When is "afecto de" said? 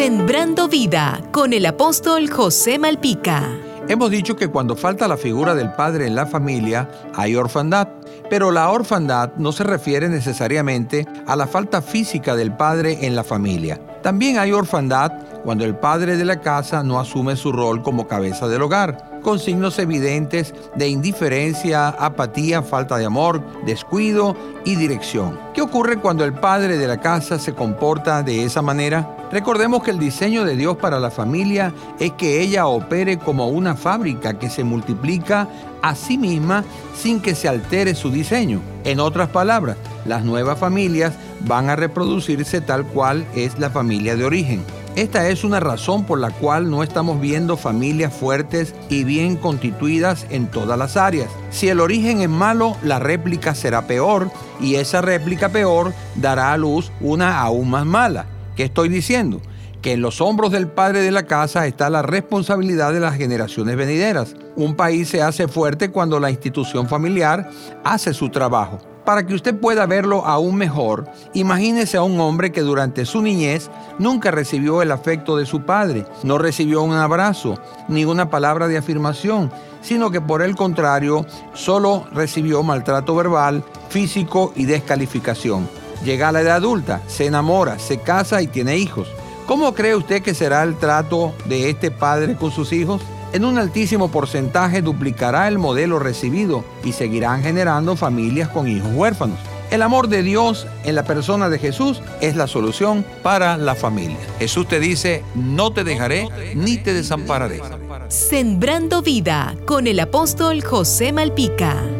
74.92-75.46